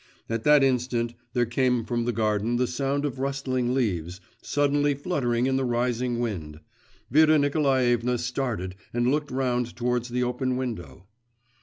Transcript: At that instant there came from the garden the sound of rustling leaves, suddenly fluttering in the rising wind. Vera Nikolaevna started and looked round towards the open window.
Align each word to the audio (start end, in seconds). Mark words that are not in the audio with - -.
At 0.27 0.43
that 0.45 0.63
instant 0.63 1.13
there 1.33 1.45
came 1.45 1.85
from 1.85 2.05
the 2.05 2.11
garden 2.11 2.55
the 2.55 2.65
sound 2.65 3.05
of 3.05 3.19
rustling 3.19 3.75
leaves, 3.75 4.19
suddenly 4.41 4.95
fluttering 4.95 5.45
in 5.45 5.57
the 5.57 5.63
rising 5.63 6.17
wind. 6.17 6.59
Vera 7.11 7.37
Nikolaevna 7.37 8.17
started 8.17 8.73
and 8.95 9.11
looked 9.11 9.29
round 9.29 9.75
towards 9.75 10.09
the 10.09 10.23
open 10.23 10.57
window. 10.57 11.05